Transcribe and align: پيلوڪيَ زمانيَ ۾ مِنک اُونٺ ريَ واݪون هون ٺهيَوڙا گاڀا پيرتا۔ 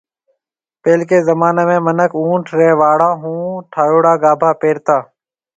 پيلوڪيَ 0.81 1.17
زمانيَ 1.29 1.63
۾ 1.69 1.75
مِنک 1.85 2.11
اُونٺ 2.21 2.45
ريَ 2.57 2.69
واݪون 2.79 3.11
هون 3.21 3.39
ٺهيَوڙا 3.73 4.13
گاڀا 4.23 4.49
پيرتا۔ 4.61 4.97